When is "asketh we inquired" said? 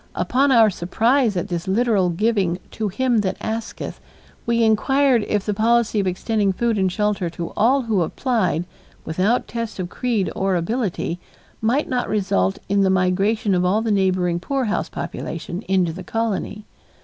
3.39-5.23